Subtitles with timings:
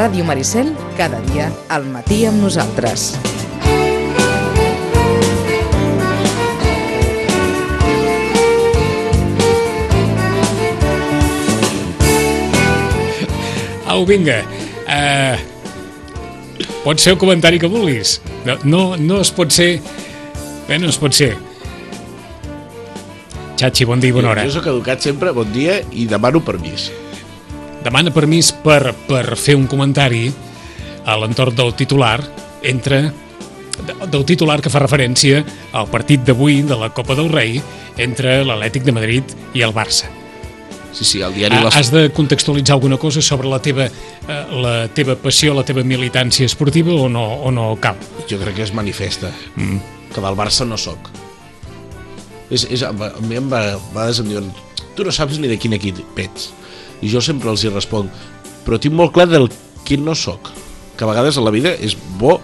[0.00, 3.18] Ràdio Maricel, cada dia, al matí amb nosaltres.
[13.84, 14.38] Au, vinga.
[14.88, 15.36] Uh,
[16.80, 18.22] pot ser el comentari que vulguis.
[18.48, 19.68] No, no, no es pot ser...
[20.64, 21.34] Bé, no es pot ser.
[23.60, 24.48] Xachi, bon dia i bona hora.
[24.48, 26.88] Jo soc educat sempre, bon dia, i demano permís.
[27.84, 30.28] Demana permís per, per fer un comentari
[31.08, 32.18] a l'entorn del titular
[32.62, 33.08] entre
[34.12, 35.40] del titular que fa referència
[35.72, 37.60] al partit d'avui de la Copa del Rei
[37.96, 40.10] entre l'Atlètic de Madrid i el Barça.
[40.92, 41.60] Sí, sí, el diari...
[41.62, 41.76] Les...
[41.76, 46.48] Has de contextualitzar alguna cosa sobre la teva, eh, la teva passió, la teva militància
[46.50, 47.98] esportiva o no, o no cal?
[48.28, 49.30] Jo crec que es manifesta.
[49.56, 49.78] Mm.
[50.10, 51.10] Que del Barça no sóc.
[52.50, 54.50] És, és, a mi em va, a vegades em diuen
[54.98, 56.50] tu no saps ni de quin equip ets.
[57.02, 58.10] I jo sempre els hi responc
[58.64, 59.48] però tinc molt clar del
[59.88, 60.50] quin no sóc.
[60.96, 62.40] Que a vegades a la vida és bo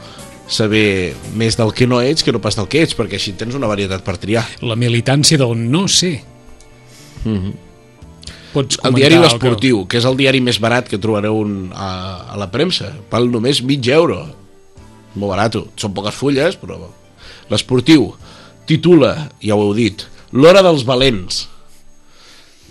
[0.48, 3.54] saber més del que no ets que no pas del que ets, perquè així tens
[3.58, 4.44] una varietat per triar.
[4.62, 6.22] La militància del no sé.
[8.54, 11.72] Pots El diari el que- L'Esportiu, que és el diari més barat que trobareu un,
[11.74, 14.22] a, a la premsa, val només mig euro.
[15.16, 16.78] Molt barat, són poques fulles, però...
[17.50, 18.08] L'Esportiu
[18.66, 21.44] titula, ja ho heu dit, L'hora dels valents.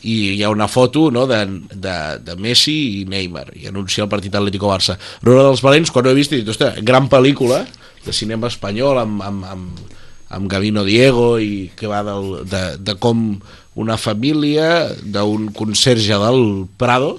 [0.06, 1.42] I hi ha una foto no, de,
[1.74, 5.00] de, de Messi i Neymar, i anuncia el partit Atlético-Barça.
[5.26, 7.64] L'hora dels valents, quan ho he vist, he dit, ostres, gran pel·lícula
[8.06, 9.96] de cinema espanyol amb, amb, amb,
[10.38, 13.26] amb Gavino Diego i que va del, de, de com
[13.76, 17.18] una família d'un conserge del Prado,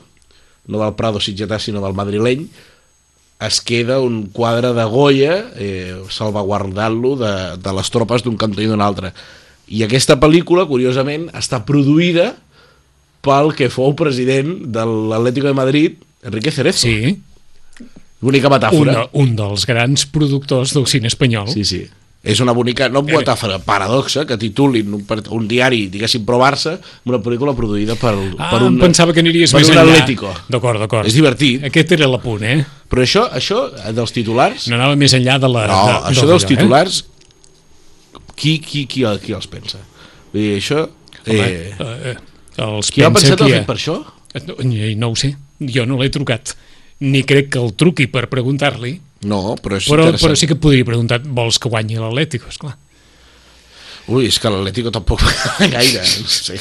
[0.67, 2.47] no del Prado sitgetà sinó del madrileny,
[3.47, 8.71] es queda un quadre de Goya eh, salvaguardant-lo de, de les tropes d'un cantó i
[8.71, 9.13] d'un altre.
[9.69, 12.33] I aquesta pel·lícula, curiosament, està produïda
[13.27, 16.87] pel que fou president de l'Atlético de Madrid, Enrique Cerezo.
[16.87, 17.17] Sí,
[18.27, 19.03] Bonica un, metàfora.
[19.21, 21.51] un dels grans productors del cine espanyol.
[21.53, 21.83] Sí, sí.
[22.27, 25.03] És una bonica, no metàfora, paradoxa, que titulin un,
[25.37, 26.73] un diari, diguéssim, pro Barça,
[27.07, 28.81] una pel·lícula produïda per, Ah, per un...
[28.81, 29.93] pensava que aniries més un enllà.
[29.93, 30.33] Atlético.
[30.51, 31.07] D'acord, d'acord.
[31.07, 31.63] És divertit.
[31.69, 32.65] Aquest era l'apunt, eh?
[32.91, 34.67] Però això, això eh, dels titulars...
[34.73, 35.67] No anava més enllà de la...
[35.71, 36.99] No, de, això del dels allò, titulars,
[38.35, 39.79] qui, qui, qui, qui els pensa?
[40.33, 40.87] Vull dir, això...
[41.27, 41.37] Eh?
[41.37, 42.17] Home, Eh, eh, eh,
[42.63, 43.99] els qui ha pensa pensat el qui fet per això?
[44.47, 44.57] No,
[45.01, 46.55] no ho sé, jo no l'he trucat.
[47.01, 48.95] Ni crec que el truqui per preguntar-li,
[49.25, 52.75] No, però és però, però sí que podria preguntar, vols que guanyi l'Atlético, esclar.
[54.13, 55.23] Ui, és que l'Atlético tampoc
[55.73, 56.59] gaire, no sé.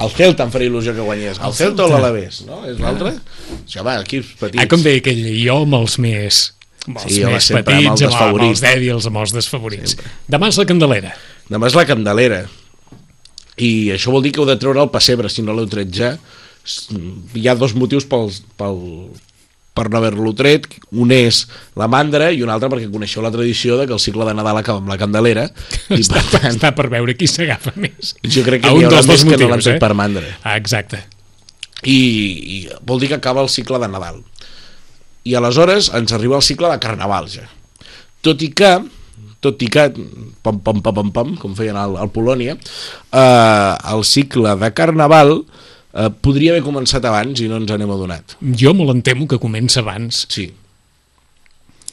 [0.00, 1.38] El Celta em faria il·lusió que guanyés.
[1.44, 2.62] El, Celta o l'Alavés, no?
[2.66, 3.12] És l'altre?
[3.60, 4.62] Això va, equips petits.
[4.62, 6.40] Ah, com deia aquell, jo amb els més
[6.88, 9.98] amb els Sí, més sempre amb el petits, amb, amb els dèbils, amb els desfavorits.
[10.32, 11.12] Demà és la Candelera.
[11.52, 12.46] Demà és la Candelera.
[13.58, 16.12] I això vol dir que heu de treure el pessebre, si no l'heu tret ja.
[17.34, 18.78] Hi ha dos motius pels, pel,
[19.74, 20.66] per no haver-lo tret.
[20.92, 21.44] Un és
[21.78, 24.60] la mandra i un altre perquè coneixeu la tradició de que el cicle de Nadal
[24.60, 25.48] acaba amb la Candelera.
[25.94, 28.14] I Està, per tant, està per veure qui s'agafa més.
[28.22, 29.84] jo crec que A un haurà més dos que no l'han motius, tret eh?
[29.86, 30.34] per mandra.
[30.42, 31.02] Ah, exacte.
[31.86, 34.22] I, i vol dir que acaba el cicle de Nadal.
[35.28, 37.46] I aleshores ens arriba el cicle de Carnaval ja.
[38.24, 38.70] Tot i que
[39.44, 39.84] tot i que,
[40.42, 45.34] pam, pam, pam, pam, pam com feien al, al Polònia, eh, el cicle de Carnaval
[45.38, 48.34] eh, podria haver començat abans i no ens n'hem adonat.
[48.42, 50.24] Jo me l'entemo que comença abans.
[50.32, 50.48] Sí.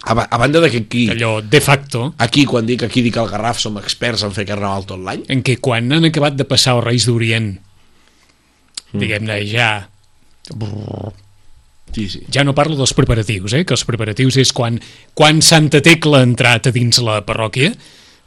[0.06, 3.30] A, a banda de que aquí, Allò, de facto, aquí, quan dic aquí dic al
[3.30, 6.76] Garraf, som experts en fer Carnaval tot l'any, en què quan han acabat de passar
[6.78, 7.56] els Reis d'Orient,
[8.96, 9.00] Mm.
[9.02, 9.70] diguem-ne, ja
[11.96, 12.22] sí, sí.
[12.32, 13.64] ja no parlo dels preparatius, eh?
[13.66, 14.78] que els preparatius és quan,
[15.18, 17.72] quan Santa Tecla ha entrat a dins la parròquia,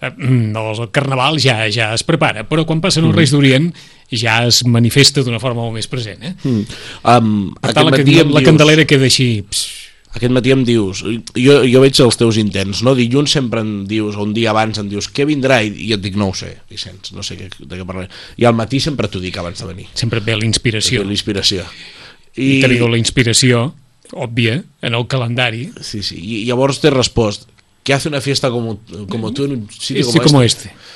[0.00, 3.12] eh, mm, el carnaval ja ja es prepara, però quan passen Mm.
[3.12, 3.70] els Reis d'Orient
[4.10, 6.22] ja es manifesta d'una forma molt més present.
[6.24, 6.34] Eh?
[6.42, 6.64] Mm.
[7.04, 9.42] Um, Per tant, la, em la dius- candelera queda així...
[9.48, 9.74] Pss,
[10.18, 11.02] Aquest matí em dius,
[11.36, 12.94] jo, jo veig els teus intents, no?
[12.96, 15.58] Dilluns sempre em dius, o un dia abans em dius, què vindrà?
[15.62, 18.08] I, i et dic, no ho sé, Vicenç, no sé què, de què parlaré.
[18.40, 21.04] I al matí sempre t'ho dic abans de venir, sempre ve la inspiració.
[21.04, 21.66] l'inspiració.
[22.38, 23.72] I I, teniu la inspiració,
[24.14, 25.66] òbvia, en el calendari.
[25.82, 27.48] sí, sí, i llavors t'he respost,
[27.84, 30.68] què hace una fiesta como, como tú en un sitio Este como com este?
[30.70, 30.86] este.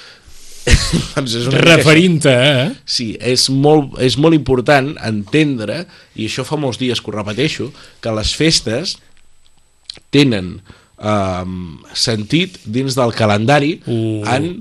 [1.17, 1.47] doncs és.
[1.65, 2.67] Referint-te a...
[2.87, 7.71] Sí, és molt, és molt important entendre, i això fa molts dies que ho repeteixo,
[8.00, 8.97] que les festes
[10.15, 10.61] tenen
[11.03, 14.23] um, sentit dins del calendari Uh.
[14.31, 14.53] en...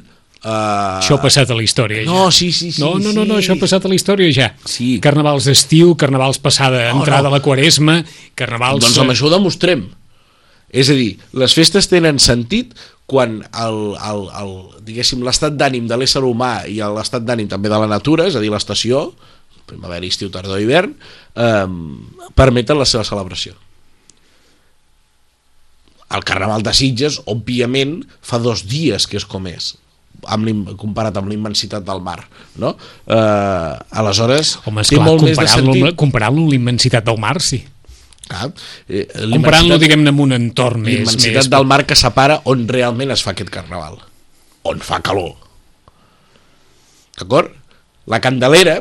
[0.42, 2.02] Uh, Això ha passat a la història.
[2.08, 2.34] No, ja.
[2.34, 2.82] sí, sí, sí.
[2.82, 4.48] no, no, no, no, això ha passat a la història ja.
[4.66, 4.96] Sí.
[5.04, 7.30] Carnavals d'estiu, carnavals passada, No, entrada no.
[7.30, 8.00] a la quaresma,
[8.40, 8.82] carnavals...
[8.88, 9.84] Doncs amb això ho demostrem.
[10.74, 12.74] És a dir, les festes tenen sentit
[13.12, 13.78] quan el,
[14.08, 14.56] el, el,
[14.88, 18.42] diguéssim l'estat d'ànim de l'ésser humà i l'estat d'ànim també de la natura, és a
[18.42, 19.12] dir, l'estació,
[19.70, 20.96] primavera, estiu, tardor, hivern,
[21.36, 23.54] eh, permeten la seva celebració.
[26.18, 29.76] El Carnaval de Sitges, òbviament, fa dos dies que és com és
[30.30, 32.20] amb comparat amb la immensitat del mar
[32.62, 32.76] no?
[33.08, 37.38] eh, aleshores Home, té esclar, molt més de sentit comparant-lo amb la immensitat del mar,
[37.42, 37.62] sí.
[38.88, 41.02] Eh, Comparant-lo, diguem-ne, amb un entorn més...
[41.02, 41.52] l'immensitat més...
[41.52, 44.00] del mar que separa on realment es fa aquest carnaval
[44.68, 45.34] on fa calor
[47.20, 47.52] d'acord?
[48.12, 48.80] la candelera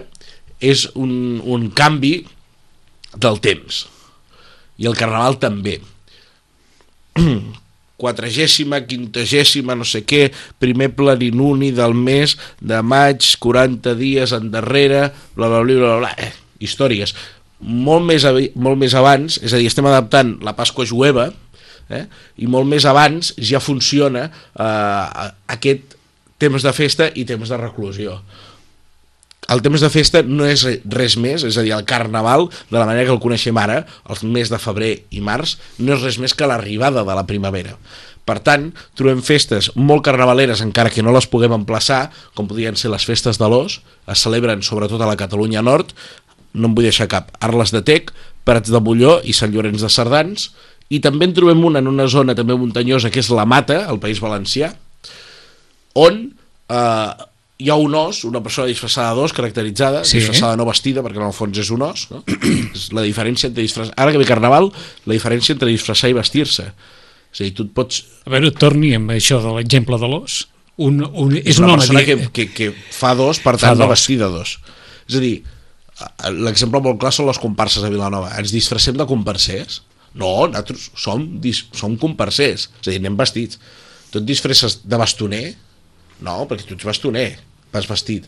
[0.60, 2.14] és un, un canvi
[3.16, 3.87] del temps
[4.81, 5.81] i el carnaval també
[8.00, 10.31] quadragèsima, quintagèsima, no sé què,
[10.62, 16.32] primer planinuni del mes de maig, 40 dies endarrere, bla, bla, bla, bla, bla, eh,
[16.64, 17.14] històries.
[17.61, 18.25] Molt més,
[18.56, 21.29] molt més abans, és a dir, estem adaptant la Pasqua jueva,
[21.91, 22.06] eh,
[22.41, 25.26] i molt més abans ja funciona eh,
[25.56, 25.99] aquest
[26.41, 28.17] temps de festa i temps de reclusió
[29.50, 32.87] el temps de festa no és res més, és a dir, el carnaval, de la
[32.87, 36.37] manera que el coneixem ara, els mes de febrer i març, no és res més
[36.38, 37.75] que l'arribada de la primavera.
[38.29, 42.93] Per tant, trobem festes molt carnavaleres, encara que no les puguem emplaçar, com podrien ser
[42.93, 45.97] les festes de l'Os, es celebren sobretot a la Catalunya Nord,
[46.55, 48.12] no en vull deixar cap, Arles de Tec,
[48.47, 50.50] Prats de Molló i Sant Llorenç de Cerdans,
[50.91, 53.99] i també en trobem una en una zona també muntanyosa, que és la Mata, al
[54.02, 54.73] País Valencià,
[55.99, 56.23] on
[56.70, 57.26] eh,
[57.61, 60.19] hi ha un os, una persona disfressada d'os, caracteritzada, Sí.
[60.19, 62.23] disfressada no vestida, perquè en el fons és un os, no?
[62.77, 63.95] és la diferència entre disfressar...
[64.01, 64.71] Ara que ve Carnaval,
[65.07, 66.71] la diferència entre disfressar i vestir-se.
[67.31, 68.01] És a dir, tu et pots...
[68.27, 70.41] A veure, torni amb això de l'exemple de l'os.
[70.81, 71.83] Un, un, és, És un una home...
[71.85, 74.57] persona que, que, que fa dos, per tant, no vestida dos.
[75.11, 75.35] És a dir,
[76.41, 78.33] l'exemple molt clar són les comparses a Vilanova.
[78.41, 79.83] Ens disfressem de comparsers?
[80.19, 82.69] No, nosaltres som, dis, som comparsers.
[82.81, 83.61] És a dir, anem vestits.
[84.11, 85.45] Tu et disfresses de bastoner?
[86.25, 87.29] No, perquè tu ets bastoner,
[87.72, 88.26] vas vestit.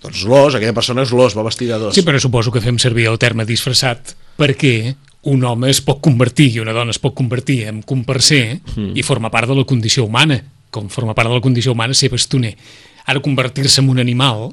[0.00, 1.94] Doncs l'os, aquella persona és l'os, va vestit de dos.
[1.94, 4.94] Sí, però suposo que fem servir el terme disfressat perquè
[5.28, 8.94] un home es pot convertir i una dona es pot convertir en comparser mm.
[8.96, 10.38] i forma part de la condició humana,
[10.72, 12.54] com forma part de la condició humana ser bastoner.
[13.04, 14.48] Ara convertir-se en un animal,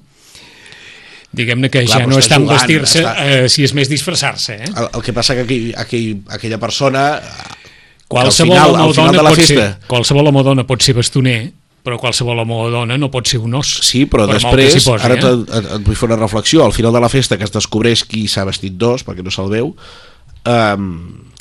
[1.32, 3.16] diguem-ne que Clar, ja no en jugant, vestir-se, està-
[3.46, 4.70] eh, si és més disfressar-se, eh?
[4.74, 7.22] El, el que passa que aquell, aquell, aquella persona
[8.08, 10.44] Qualsevol final- home al o final dona de la pot festa- ser, qualsevol home o
[10.44, 11.52] dona pot ser bastoner,
[11.88, 13.78] però qualsevol home o dona no pot ser un os.
[13.88, 15.32] Sí, però per després, posi, ara eh?
[15.40, 18.44] et, vull fer una reflexió, al final de la festa que es descobreix qui s'ha
[18.48, 19.72] vestit dos, perquè no se'l veu,
[20.52, 20.92] um,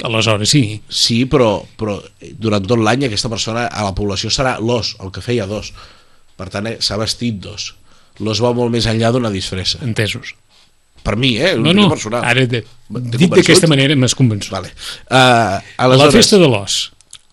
[0.06, 0.62] Aleshores, sí.
[0.92, 1.96] sí, però, però
[2.36, 5.72] durant tot l'any aquesta persona a la població serà l'os, el que feia dos.
[6.36, 7.70] Per tant, eh, s'ha vestit dos.
[8.20, 9.80] L'os va molt més enllà d'una disfressa.
[9.86, 10.34] Entesos.
[11.00, 11.54] Per mi, eh?
[11.56, 12.26] No, no, personal.
[12.28, 12.60] ara de,
[13.16, 14.52] dit d'aquesta manera m'has convençut.
[14.52, 14.68] Vale.
[15.08, 16.76] Uh, La aleshores, festa de l'os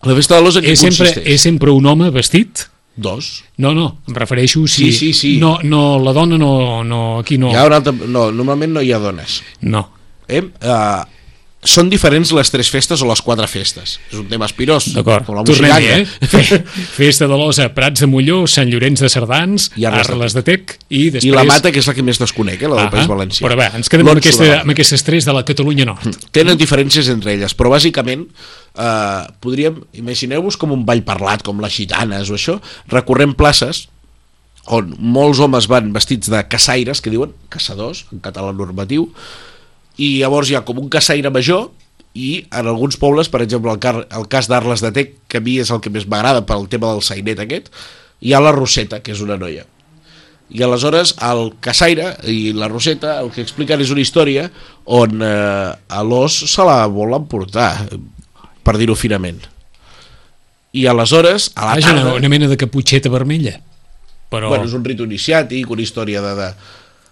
[0.04, 1.28] la festa de l'os en què és sempre, consisteix?
[1.34, 2.66] és sempre un home vestit?
[2.96, 3.44] Dos.
[3.58, 4.92] No, no, em refereixo si...
[4.92, 5.32] Sí, sí, sí.
[5.40, 7.50] No, no, la dona no, no aquí no.
[7.50, 7.92] Hi ha una altra...
[7.92, 9.40] No, normalment no hi ha dones.
[9.60, 9.88] No.
[10.28, 10.40] Eh?
[10.62, 11.02] Uh,
[11.64, 13.96] són diferents les tres festes o les quatre festes.
[14.12, 14.90] És un tema espirós.
[14.94, 15.96] D'acord, tornem-hi, musicanya.
[16.02, 16.28] eh?
[16.28, 16.58] Fe-
[16.98, 20.36] Festa de l'os a Prats de Molló, Sant Llorenç de Cerdans, I Arles de Arles
[20.36, 21.24] de Tec i després...
[21.30, 22.68] I la Mata, que és la que més desconec, eh?
[22.68, 23.46] la del Ah, País Valencià.
[23.48, 26.20] Però bé, ens quedem amb, aquesta, amb aquestes tres de la Catalunya Nord.
[26.36, 31.72] Tenen diferències entre elles, però bàsicament eh, podríem, imagineu-vos com un ball parlat, com les
[31.80, 32.58] gitanes o això,
[32.92, 33.86] recorrent places
[34.72, 39.10] on molts homes van vestits de caçaires, que diuen caçadors, en català normatiu,
[39.96, 41.68] i llavors hi ha com un caçaire major
[42.14, 45.44] i en alguns pobles, per exemple el, car el cas d'Arles de Tec, que a
[45.44, 47.70] mi és el que més m'agrada pel tema del sainet aquest,
[48.22, 49.66] hi ha la Roseta, que és una noia.
[50.54, 54.44] I aleshores el caçaire i la Roseta el que expliquen és una història
[54.84, 57.72] on eh, a l'os se la vol emportar,
[58.64, 59.40] per dir-ho finament.
[60.74, 62.06] I aleshores, a la Vaja, tarda...
[62.10, 63.56] una, una mena de caputxeta vermella.
[64.30, 64.50] Però...
[64.50, 66.34] Bueno, és un ritu iniciàtic, una història de...
[66.38, 66.48] de...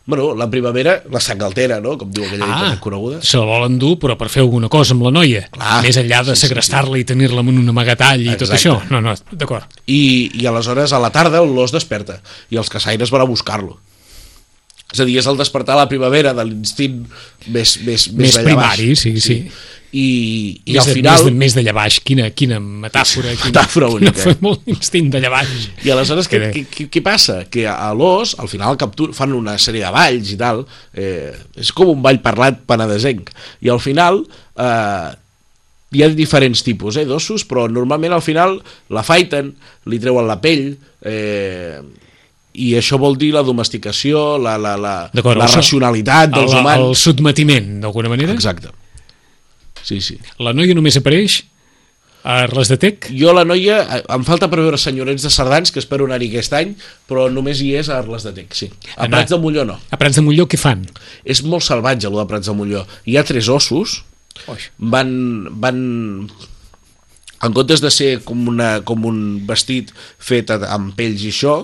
[0.05, 3.21] Bueno, la primavera, la sang altera, no?, com diu aquella Ah, coneguda.
[3.23, 5.45] se la volen dur, però per fer alguna cosa amb la noia.
[5.55, 8.59] Clar, Més enllà de sí, sí, segrestar-la i tenir-la en un amagatall i tot Exacte.
[8.59, 8.91] això.
[8.91, 9.65] No, no, d'acord.
[9.87, 13.79] I, i aleshores a la tarda l'os desperta i els caçaires van a buscar-lo
[14.93, 17.03] és a dir, és el despertar a la primavera de l'instint
[17.49, 18.45] més, més, Més baix.
[18.45, 19.37] primari, sí, sí.
[19.93, 20.05] i,
[20.65, 23.33] i més al de, final Més de, més d'allà baix, quina, quina metàfora.
[23.37, 25.67] Quina, Metàfora única, Quina, molt instint d'allà baix.
[25.85, 27.43] I aleshores què, què, què, què passa?
[27.53, 30.63] Que a l'os, al final captur, fan una sèrie de balls i tal,
[30.95, 33.33] eh, és com un ball parlat penedesenc,
[33.65, 34.23] i al final
[34.57, 35.11] eh,
[35.93, 38.61] hi ha diferents tipus eh, d'ossos, però normalment al final
[38.93, 39.53] la faiten,
[39.93, 40.71] li treuen la pell,
[41.05, 41.81] eh,
[42.55, 46.85] i això vol dir la domesticació, la, la, la, la racionalitat dels el, humans.
[46.85, 48.35] El sotmetiment, d'alguna manera.
[48.37, 48.69] Exacte.
[49.83, 50.19] Sí, sí.
[50.39, 51.43] La noia només apareix
[52.23, 53.09] A Arles de Tec?
[53.19, 56.53] Jo, la noia, eh, em falta per veure senyorets de Cerdans, que espero anar-hi aquest
[56.55, 56.77] any,
[57.11, 58.69] però només hi és a Arles de Tec, sí.
[58.95, 59.81] A Anar- Prats de Molló no.
[59.91, 60.85] A Prats de Molló què fan?
[61.25, 62.85] És molt salvatge, allò de Prats de Molló.
[63.11, 64.05] Hi ha tres ossos,
[64.47, 64.69] Oix.
[64.79, 65.11] van,
[65.59, 65.83] van
[67.43, 69.19] en comptes de ser com, una, com un
[69.49, 69.91] vestit
[70.23, 71.57] fet amb pells i això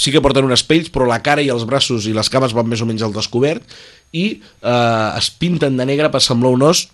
[0.00, 2.68] sí que porten unes pells però la cara i els braços i les cames van
[2.68, 3.64] més o menys al descobert
[4.12, 6.86] i eh, es pinten de negre per semblar un os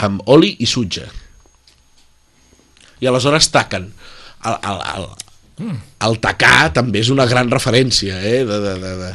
[0.00, 1.06] amb oli i sutge
[3.00, 5.74] i aleshores taquen el, el, el,
[6.06, 8.40] el tacar també és una gran referència eh?
[8.48, 9.12] de, de, de, de,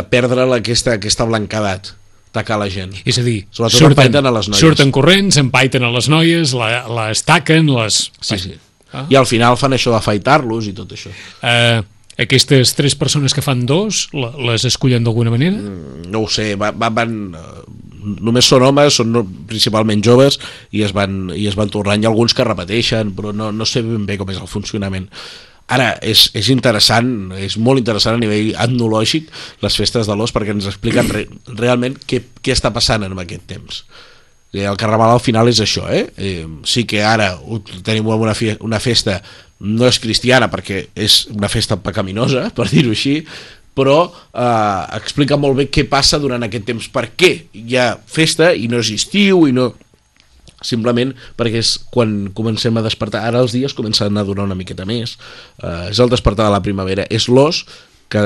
[0.00, 1.94] de perdre aquesta, aquesta blanquedat
[2.34, 4.62] tacar la gent És a dir, Sobretot empaiten a les noies.
[4.62, 8.04] surten corrents, empaiten a les noies, la, les taquen, les...
[8.22, 8.54] Sí, sí.
[8.92, 9.06] Ah.
[9.10, 11.12] I al final fan això d'afaitar-los i tot això.
[11.42, 11.82] Uh,
[12.20, 15.58] aquestes tres persones que fan dos, les escullen d'alguna manera?
[16.10, 17.20] No ho sé, va, va, van...
[17.34, 19.12] eh, Només són homes, són
[19.44, 20.38] principalment joves
[20.72, 22.00] i es van, i es van tornant.
[22.00, 25.10] Hi ha alguns que repeteixen, però no, no sé ben bé com és el funcionament.
[25.70, 29.28] Ara, és, és interessant, és molt interessant a nivell etnològic
[29.62, 33.44] les festes de l'os perquè ens expliquen re, realment què, què està passant en aquest
[33.52, 33.84] temps.
[34.52, 36.08] Eh, El carnaval al final és això, eh?
[36.16, 37.32] eh sí que ara
[37.86, 39.20] tenim una, una festa,
[39.60, 43.20] no és cristiana perquè és una festa pecaminosa, per dir-ho així,
[43.76, 48.52] però eh, explica molt bé què passa durant aquest temps, per què hi ha festa
[48.54, 49.70] i no és estiu i no
[50.60, 54.84] simplement perquè és quan comencem a despertar ara els dies comencen a durar una miqueta
[54.84, 55.14] més
[55.62, 57.62] eh, és el despertar de la primavera és l'os
[58.10, 58.22] que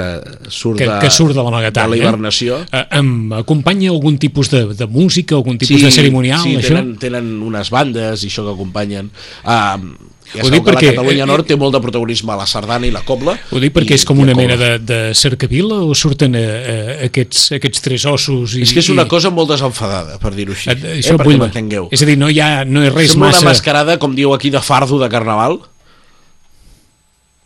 [0.49, 1.91] surt, Que, de, que surt de l'amagatall.
[1.93, 2.65] de la hibernació Eh?
[2.73, 6.73] Uh, em acompanya algun tipus de, de música, algun tipus de cerimonial, sí, això?
[6.75, 9.11] tenen, tenen unes bandes i això que acompanyen.
[9.45, 12.47] Uh, ja Ho dic perquè, la Catalunya eh, Nord té molt de protagonisme a la
[12.49, 13.37] sardana i la cobla.
[13.53, 16.41] Ho dic perquè i- és com una a mena de, de cercavila o surten eh,
[16.43, 18.57] eh, aquests, aquests tres ossos?
[18.57, 21.19] I, És que és una i- cosa molt desenfadada, per dir-ho així, Eh, eh, això
[21.21, 21.87] perquè vull- m'entengueu.
[21.93, 23.45] És a dir, no hi ha, no és res Sembla massa...
[23.45, 25.61] una mascarada, com diu aquí, de fardo de carnaval.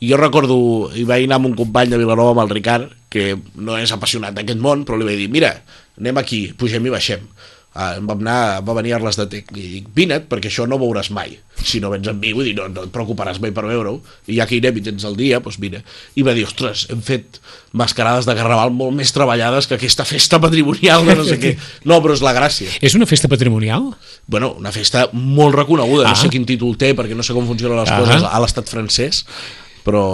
[0.00, 0.57] I jo recordo,
[0.95, 4.37] hi vaig anar amb un company de Vilanova, amb el Ricard, que no és apassionat
[4.37, 5.55] d'aquest món, però li vaig dir, mira,
[5.99, 7.25] anem aquí, pugem i baixem.
[7.78, 10.81] Uh, vam anar, va venir Arles de Tec i dic, vine't perquè això no ho
[10.81, 13.62] veuràs mai si no vens amb mi, vull dir, no, no et preocuparàs mai per
[13.69, 15.83] veure-ho i ja que hi anem i tens el dia, doncs vine
[16.19, 17.38] i va dir, ostres, hem fet
[17.78, 21.52] mascarades de carnaval molt més treballades que aquesta festa patrimonial de no sé què,
[21.93, 23.93] no, però és la gràcia És una festa patrimonial?
[24.26, 26.17] bueno, una festa molt reconeguda, Ah.
[26.17, 28.00] no sé quin títol té perquè no sé com funcionen les Ah.
[28.00, 29.23] coses a l'estat francès,
[29.88, 30.07] però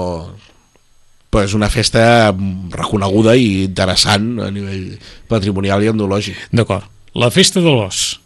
[1.34, 2.30] però és una festa
[2.70, 4.92] reconeguda i interessant a nivell
[5.26, 6.44] patrimonial i endològic.
[6.54, 6.86] D'acord.
[7.18, 8.20] La festa de l'os,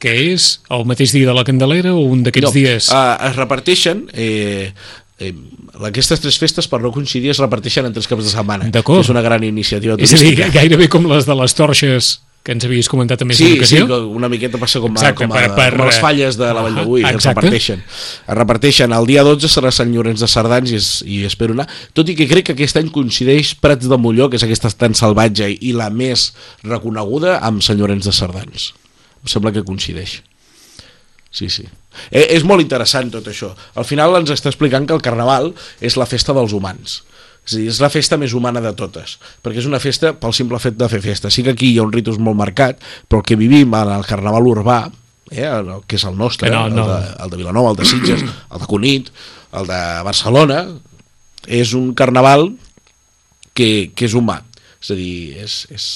[0.00, 2.88] que és el mateix dia de la Candelera o un d'aquests dies...
[2.94, 4.70] uh, es reparteixen eh,
[5.20, 5.34] eh,
[5.90, 9.02] aquestes tres festes per no coincidir es reparteixen en tres caps de setmana D'acord.
[9.02, 12.52] és una gran iniciativa és a dir, turística gairebé com les de les torxes que
[12.56, 13.86] ens havies comentat més Sí, sí, ocasió.
[13.86, 16.38] que una miqueta passa com, a, Exacte, com, a, per- per- com a les falles
[16.40, 17.40] de la Vall d'Avui, es exacte.
[17.42, 17.82] reparteixen.
[18.28, 18.92] Es reparteixen.
[18.96, 21.66] El dia 12 serà Sant Llorenç de Cerdans i, es, i espero anar.
[21.92, 24.94] Tot i que crec que aquest any coincideix Prats de Molló, que és aquesta tan
[24.94, 26.30] salvatge i la més
[26.64, 28.72] reconeguda, amb Sant Llorenç de Cerdans.
[29.20, 30.22] Em sembla que coincideix.
[31.30, 31.66] Sí, sí.
[32.10, 33.50] Eh, és molt interessant tot això.
[33.76, 35.50] Al final ens està explicant que el Carnaval
[35.84, 37.02] és la festa dels humans.
[37.48, 40.60] És dir, és la festa més humana de totes, perquè és una festa pel simple
[40.60, 41.30] fet de fer festa.
[41.32, 44.04] Sí que aquí hi ha un ritus molt marcat, però el que vivim en el
[44.04, 44.82] Carnaval urbà,
[45.30, 46.84] eh, el, que és el nostre, no, no.
[46.84, 49.08] El, de, el de Vilanova, el de Sitges, el de Cunit,
[49.56, 50.60] el de Barcelona,
[51.48, 52.50] és un Carnaval
[53.56, 54.42] que, que és humà.
[54.78, 55.86] És a dir, és, és,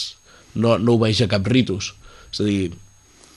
[0.57, 1.93] no, no obeeix a cap ritus.
[2.33, 2.73] És a dir,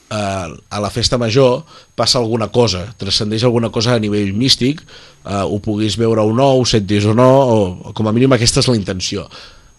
[0.09, 1.63] a, a la festa major
[1.95, 4.81] passa alguna cosa, transcendeix alguna cosa a nivell místic,
[5.25, 8.62] eh, ho puguis veure o no, ho sentis o no, o, com a mínim aquesta
[8.63, 9.27] és la intenció.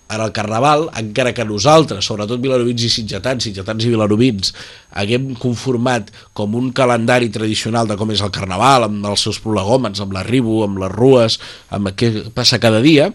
[0.07, 4.53] Ara el Carnaval, encara que nosaltres, sobretot vilarovins i sitgetans, sitgetans i vilarovins,
[4.95, 9.99] haguem conformat com un calendari tradicional de com és el Carnaval, amb els seus prolegòmens,
[10.03, 11.41] amb l'arribo, amb les rues,
[11.75, 13.11] amb què passa cada dia,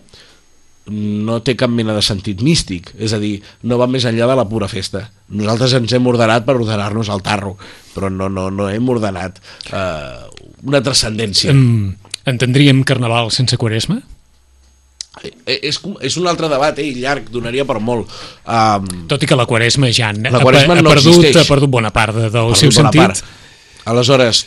[0.90, 3.36] no té cap mena de sentit místic, és a dir,
[3.70, 5.04] no va més enllà de la pura festa.
[5.30, 7.56] Nosaltres ens hem ordenat per ordenar-nos al tarro,
[7.94, 9.38] però no, no, no hem ordenat
[9.72, 11.54] eh, una transcendència.
[11.54, 11.94] Mm,
[12.34, 14.00] entendríem Carnaval sense Quaresma?
[15.22, 18.10] Eh, És, és un altre debat, eh, llarg, donaria per molt.
[18.48, 21.44] Um, Tot i que la Quaresma ja ha, La Quaresma ha, no perdut, existeix.
[21.44, 23.02] ha perdut bona part de, del seu sentit.
[23.04, 23.22] part.
[23.92, 24.46] Aleshores,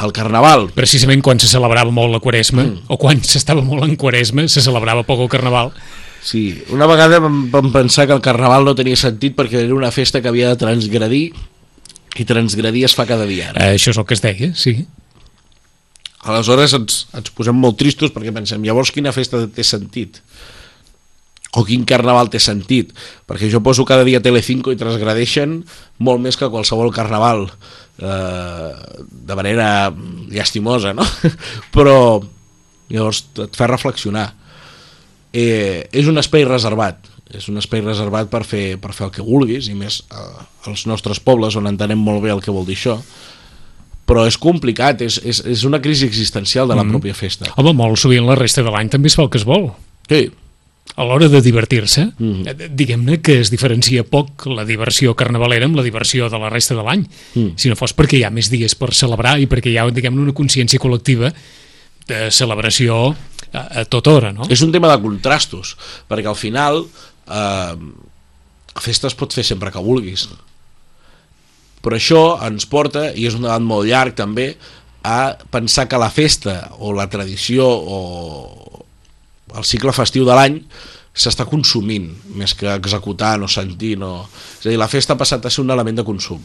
[0.00, 2.88] el Carnaval, Precisament quan se celebrava molt la Quaresma, mm.
[2.88, 5.72] o quan s'estava molt en Quaresma, se celebrava poc el Carnaval.
[6.22, 9.90] Sí, una vegada vam, vam pensar que el Carnaval no tenia sentit perquè era una
[9.90, 11.24] festa que havia de transgredir
[12.14, 13.50] i transgredir es fa cada dia.
[13.50, 13.72] ara.
[13.72, 14.76] Eh, això és el que es deia, sí.
[16.22, 20.22] Aleshores ens, ens posem molt tristos perquè pensem, llavors quina festa té sentit?
[21.52, 22.94] O quin carnaval té sentit,
[23.28, 25.58] perquè jo poso cada dia Telecinco i transgradeixen
[26.00, 27.44] molt més que qualsevol carnaval
[28.00, 28.70] eh,
[29.02, 29.92] de manera
[30.32, 31.04] llastimosa, no?
[31.76, 32.22] Però
[32.92, 34.30] llavors et fa reflexionar.
[35.32, 39.24] Eh, és un espai reservat, és un espai reservat per fer, per fer el que
[39.24, 40.24] vulguis, i més eh,
[40.68, 42.98] als nostres pobles on entenem molt bé el que vol dir això,
[44.08, 46.96] però és complicat, és, és, és una crisi existencial de la mm -hmm.
[46.96, 47.52] pròpia festa.
[47.56, 49.72] Home, molt sovint la resta de l'any també es fa el que es vol.
[50.08, 50.30] Sí,
[50.94, 52.68] a l'hora de divertir-se, mm.
[52.76, 56.84] diguem-ne que es diferencia poc la diversió carnavalera amb la diversió de la resta de
[56.84, 57.06] l'any.
[57.34, 57.54] Mm.
[57.56, 60.26] Si no fos perquè hi ha més dies per celebrar i perquè hi ha, diguem-ne,
[60.26, 61.32] una consciència col·lectiva
[62.08, 63.14] de celebració
[63.52, 64.48] a, a tota hora, no?
[64.52, 65.76] És un tema de contrastos,
[66.10, 67.76] perquè al final eh,
[68.74, 70.28] a festa es pot fer sempre que vulguis.
[71.82, 74.52] Però això ens porta, i és un debat molt llarg també,
[75.02, 78.81] a pensar que la festa o la tradició o
[79.58, 80.58] el cicle festiu de l'any
[81.12, 82.08] s'està consumint
[82.40, 84.14] més que executant o sentint o...
[84.60, 86.40] és a dir, la festa ha passat a ser un element de consum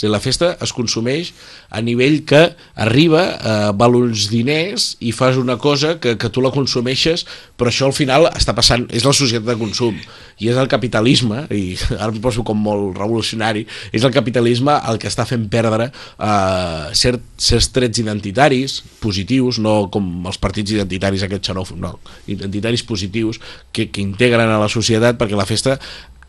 [0.00, 1.32] a dir, la festa es consumeix
[1.70, 2.40] a nivell que
[2.74, 7.26] arriba, eh, val uns diners i fas una cosa que, que tu la consumeixes,
[7.56, 9.98] però això al final està passant, és la societat de consum
[10.40, 15.00] i és el capitalisme, i ara em poso com molt revolucionari, és el capitalisme el
[15.00, 21.26] que està fent perdre eh, cert, certs trets identitaris positius, no com els partits identitaris
[21.26, 21.98] aquests xenòfobs, no,
[22.30, 23.40] identitaris positius
[23.72, 25.76] que, que integren a la societat perquè la festa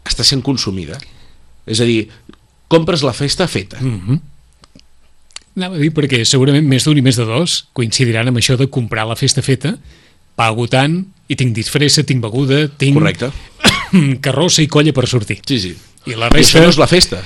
[0.07, 0.97] està sent consumida.
[1.69, 2.09] És a dir,
[2.71, 3.79] compres la festa feta.
[3.81, 4.21] Mm -hmm.
[5.57, 8.69] Anava a dir perquè segurament més d'un i més de dos coincidiran amb això de
[8.71, 9.75] comprar la festa feta,
[10.35, 13.31] pago tant i tinc disfressa, tinc beguda, tinc Correcte.
[14.25, 15.41] carrossa i colla per sortir.
[15.45, 15.75] Sí, sí.
[16.05, 16.57] I la I resta...
[16.57, 17.21] això no és la festa.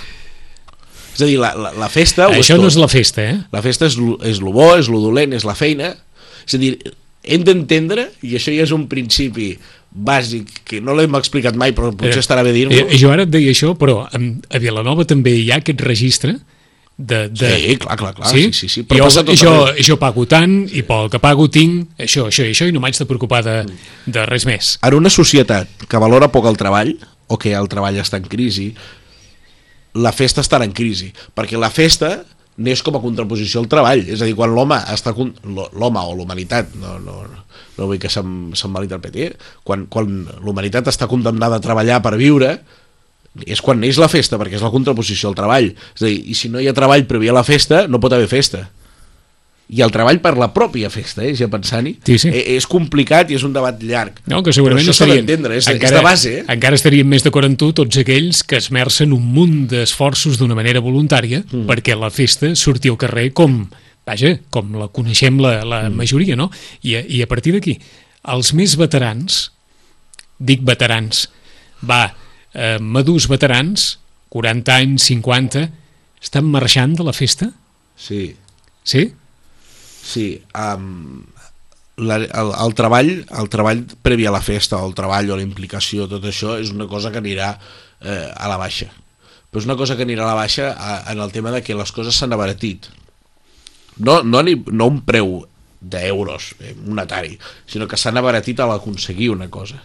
[1.16, 2.28] És a dir, la, la, la festa...
[2.28, 3.38] Això no és la festa, eh?
[3.56, 3.96] La festa és,
[4.28, 5.94] és lo bo, és lo dolent, és la feina.
[6.44, 6.74] És a dir,
[7.26, 9.54] hem d'entendre, i això ja és un principi
[9.96, 12.76] bàsic, que no l'hem explicat mai, però potser estarà bé dir-lo.
[12.76, 16.36] Eh, jo ara et deia això, però a Vilanova també hi ha aquest registre
[16.98, 17.30] de...
[17.30, 17.52] de...
[17.56, 21.10] Sí, clar, clar, clar, sí, sí, sí, però jo, jo, jo pago tant i pel
[21.12, 23.58] que pago tinc això, això i això i no m'haig de preocupar de,
[24.06, 24.76] de res més.
[24.84, 26.96] En una societat que valora poc el treball,
[27.28, 28.70] o que el treball està en crisi,
[29.96, 32.18] la festa estarà en crisi, perquè la festa
[32.58, 36.76] neix com a contraposició al treball, és a dir, quan l'home està l'home o l'humanitat,
[36.80, 37.18] no, no,
[37.76, 39.36] no vull que se'm, se'm malinterpreti, eh?
[39.68, 42.56] quan, quan l'humanitat està condemnada a treballar per viure,
[43.44, 45.74] és quan neix la festa, perquè és la contraposició al treball.
[45.98, 48.16] És a dir, i si no hi ha treball previ a la festa, no pot
[48.16, 48.64] haver festa.
[49.74, 52.30] I el treball per la pròpia festa, eh, ja pensant-hi, Sí, sí.
[52.30, 54.20] eh, és complicat i és un debat llarg.
[54.30, 56.44] No, que segurament això s'ha estarien, d'entendre, és, és de base, eh?
[56.54, 61.42] encara estaríem més amb tu tots aquells que esmercen un munt d'esforços d'una manera voluntària
[61.42, 61.66] mm.
[61.66, 63.64] perquè la festa surti al carrer com,
[64.06, 65.96] vaja, com la coneixem la, la mm.
[65.98, 66.52] majoria, no?
[66.84, 67.80] I, a- I a partir d'aquí,
[68.36, 69.50] els més veterans,
[70.38, 71.26] dic veterans,
[71.82, 72.14] va,
[72.54, 73.96] eh, madurs veterans,
[74.30, 75.70] 40 anys, 50,
[76.22, 77.50] estan marxant de la festa?
[77.98, 78.36] Sí,
[78.86, 79.08] Sí?
[80.06, 80.28] Sí.
[80.54, 81.24] Um,
[81.98, 86.10] la, el, el, treball, el treball previ a la festa, el treball o la implicació,
[86.12, 88.92] tot això, és una cosa que anirà eh, a la baixa.
[89.50, 91.78] Però és una cosa que anirà a la baixa a, en el tema de que
[91.78, 92.90] les coses s'han abaratit.
[93.98, 95.46] No, no, ni, no un preu
[95.80, 97.38] d'euros eh, monetari,
[97.70, 99.80] sinó que s'han abaratit a l'aconseguir una cosa.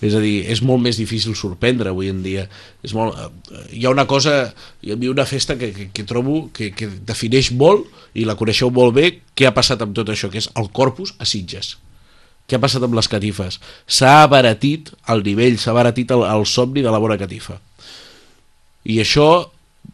[0.00, 2.46] És a dir, és molt més difícil sorprendre avui en dia.
[2.86, 6.46] És molt, eh, hi ha una cosa, hi havia una festa que, que, que trobo
[6.56, 7.84] que, que defineix molt,
[8.16, 11.14] i la coneixeu molt bé, què ha passat amb tot això, que és el corpus
[11.20, 11.76] a Sitges.
[12.48, 13.60] Què ha passat amb les catifes?
[13.86, 17.60] S'ha abaratit el nivell, s'ha abaratit el, el somni de la bona catifa.
[18.88, 19.28] I això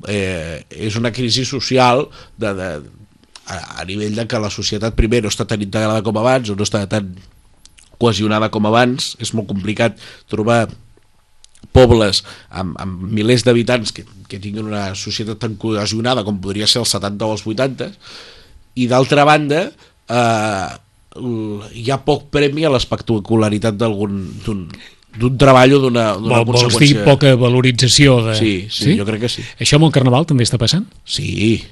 [0.08, 2.06] eh, és una crisi social
[2.38, 2.70] de, de,
[3.46, 6.56] a, a nivell de que la societat primer no està tan integrada com abans o
[6.56, 7.10] no està tan
[7.98, 9.98] cohesionada com abans, és molt complicat
[10.30, 10.66] trobar
[11.76, 16.80] pobles amb, amb milers d'habitants que, que tinguin una societat tan cohesionada com podria ser
[16.84, 17.90] els 70 o els 80
[18.80, 20.68] i d'altra banda eh,
[21.76, 24.20] hi ha poc premi a l'espectacularitat d'un
[25.16, 27.04] d'un treball o d'una Vol, vols dir conseqüència.
[27.06, 28.34] poca valorització de...
[28.36, 29.40] Sí, sí, jo crec que sí.
[29.64, 30.84] Això amb el Carnaval també està passant?
[31.08, 31.62] Sí.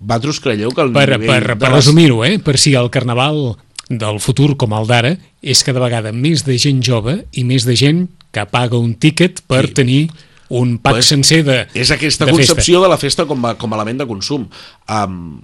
[0.00, 2.40] Vosaltres creieu que el Per, nivell per, per les- resumir-ho, eh?
[2.42, 3.54] per si el Carnaval
[3.88, 7.76] del futur com el d'ara és cada vegada més de gent jove i més de
[7.76, 9.72] gent que paga un tíquet per Sí.
[9.74, 10.10] tenir
[10.48, 12.52] un pack Pues, sencer de És aquesta de festa.
[12.54, 14.48] concepció de la festa com a, com a element de consum.
[14.88, 15.40] Um,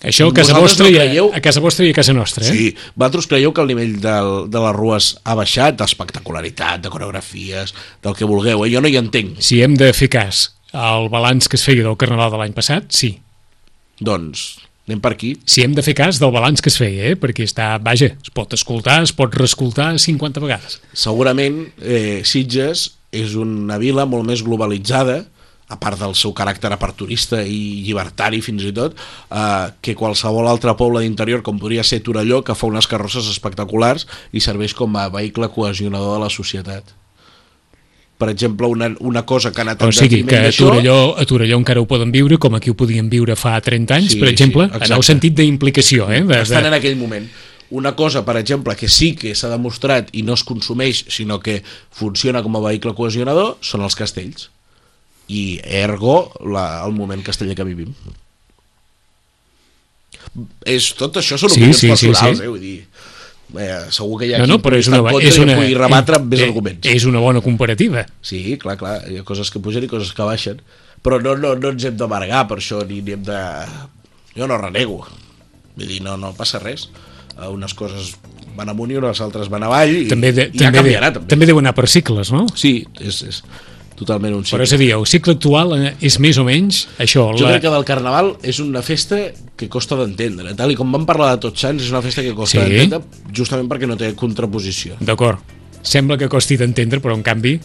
[0.00, 1.30] Això a casa, vostra no i a, creieu?
[1.34, 2.52] a casa vostra i a casa nostra, eh?
[2.52, 7.74] Sí, vosaltres creieu que el nivell del, de les rues ha baixat, d'espectacularitat, de coreografies,
[8.02, 8.70] del que vulgueu, eh?
[8.70, 9.40] jo no hi entenc.
[9.42, 12.84] Si hem de fer cas al balanç que es feia del Carnaval de l'any passat,
[12.94, 13.18] sí.
[13.98, 15.34] Doncs Anem per aquí.
[15.44, 17.16] Si hem de fer cas del balanç que es feia, eh?
[17.20, 20.78] perquè està, vaja, es pot escoltar, es pot reescoltar 50 vegades.
[20.96, 25.26] Segurament eh, Sitges és una vila molt més globalitzada,
[25.68, 30.72] a part del seu caràcter aperturista i llibertari fins i tot, eh, que qualsevol altre
[30.80, 35.10] poble d'interior, com podria ser Torelló, que fa unes carrosses espectaculars i serveix com a
[35.12, 36.97] vehicle cohesionador de la societat.
[38.18, 41.24] Per exemple, una, una cosa que ha anat O en sigui, que a Torelló, a
[41.24, 44.28] Torelló encara ho poden viure com aquí ho podien viure fa 30 anys, Sí, per
[44.28, 44.94] sí, exemple, en exacte.
[44.96, 46.08] el sentit d'implicació.
[46.10, 46.24] Eh?
[46.26, 47.28] De, estan en aquell moment.
[47.70, 51.60] Una cosa, per exemple, que sí que s'ha demostrat i no es consumeix, sinó que
[51.92, 54.48] funciona com a vehicle cohesionador, són els castells.
[55.28, 57.92] I ergo la, el moment casteller que vivim.
[60.68, 62.44] És, tot això són Sí, opinions sí, sí, personals, sí.
[62.44, 62.48] eh?
[62.48, 62.76] Vull dir,
[63.56, 65.78] eh, segur que hi ha No, no, però és una, contra és una, que pugui
[65.78, 66.88] rebatre amb més eh, arguments.
[66.90, 68.04] És una bona comparativa.
[68.20, 70.60] Sí, clar, clar, hi ha coses que pugen i coses que baixen,
[71.04, 73.38] però no, no, no ens hem d'amargar per això, ni, ni hem de...
[74.38, 75.00] Jo no renego,
[75.74, 76.88] vull dir, no, no passa res.
[77.38, 78.12] Eh, Unes coses
[78.58, 81.20] van amunt i unes altres van avall i, També, de, i ja també, canviarà, de,
[81.20, 81.32] també.
[81.32, 82.46] també deu anar per cicles, no?
[82.58, 83.42] Sí, és, és
[83.98, 84.64] totalment un Però cicle.
[84.68, 87.26] és a dir, el cicle actual eh, és més o menys això.
[87.36, 87.56] Jo la...
[87.56, 89.18] crec que del Carnaval és una festa
[89.58, 90.54] que costa d'entendre.
[90.58, 92.70] Tal i com vam parlar de Tots Sants, és una festa que costa Sí.
[92.70, 93.02] d'entendre
[93.34, 94.96] justament perquè no té contraposició.
[95.00, 95.38] D'acord.
[95.82, 97.58] Sembla que costi d'entendre, però en canvi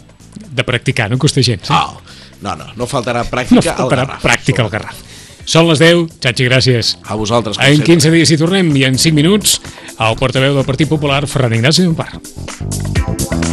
[0.54, 1.70] de practicar no costa gens.
[1.70, 1.74] Eh?
[1.74, 1.98] Oh,
[2.42, 4.24] no, no, no faltarà no pràctica al faltarà Garraf.
[4.24, 5.02] pràctica al Garraf.
[5.46, 6.94] Són les 10, Xachi, gràcies.
[7.04, 7.86] A vosaltres, En sempre.
[7.98, 9.60] 15 dies hi tornem i en 5 minuts
[10.00, 13.53] el portaveu del Partit Popular, Ferran Ignasi Llompar.